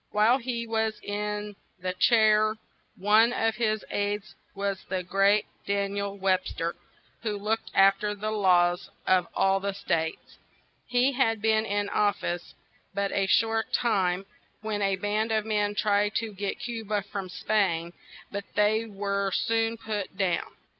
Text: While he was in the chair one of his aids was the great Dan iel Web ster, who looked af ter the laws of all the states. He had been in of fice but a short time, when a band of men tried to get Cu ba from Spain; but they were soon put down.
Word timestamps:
While 0.09 0.39
he 0.39 0.65
was 0.65 0.99
in 1.03 1.55
the 1.77 1.93
chair 1.93 2.55
one 2.97 3.31
of 3.31 3.57
his 3.57 3.85
aids 3.91 4.33
was 4.55 4.83
the 4.89 5.03
great 5.03 5.45
Dan 5.67 5.91
iel 5.91 6.17
Web 6.17 6.47
ster, 6.47 6.75
who 7.21 7.37
looked 7.37 7.69
af 7.75 7.99
ter 7.99 8.15
the 8.15 8.31
laws 8.31 8.89
of 9.05 9.27
all 9.35 9.59
the 9.59 9.73
states. 9.75 10.39
He 10.87 11.11
had 11.11 11.39
been 11.39 11.67
in 11.67 11.87
of 11.89 12.15
fice 12.15 12.55
but 12.95 13.11
a 13.11 13.27
short 13.27 13.71
time, 13.73 14.25
when 14.61 14.81
a 14.81 14.95
band 14.95 15.31
of 15.31 15.45
men 15.45 15.75
tried 15.75 16.15
to 16.15 16.33
get 16.33 16.65
Cu 16.65 16.83
ba 16.83 17.03
from 17.03 17.29
Spain; 17.29 17.93
but 18.31 18.45
they 18.55 18.85
were 18.87 19.29
soon 19.31 19.77
put 19.77 20.17
down. 20.17 20.55